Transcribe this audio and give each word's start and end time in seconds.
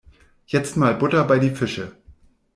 Jetzt 0.47 0.77
mal 0.77 0.95
Butter 0.95 1.23
bei 1.25 1.37
die 1.37 1.51
Fische. 1.51 1.91